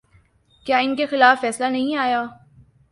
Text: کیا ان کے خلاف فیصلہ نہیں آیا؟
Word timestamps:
کیا 0.65 0.77
ان 0.77 0.95
کے 0.95 1.05
خلاف 1.05 1.41
فیصلہ 1.41 1.65
نہیں 1.65 1.95
آیا؟ 1.97 2.23